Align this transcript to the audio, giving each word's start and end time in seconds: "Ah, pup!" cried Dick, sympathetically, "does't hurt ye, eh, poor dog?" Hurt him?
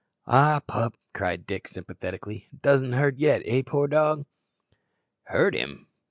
"Ah, 0.25 0.63
pup!" 0.65 0.97
cried 1.13 1.45
Dick, 1.45 1.67
sympathetically, 1.67 2.49
"does't 2.59 2.91
hurt 2.93 3.17
ye, 3.19 3.27
eh, 3.29 3.61
poor 3.63 3.87
dog?" 3.87 4.25
Hurt 5.25 5.53
him? 5.53 5.89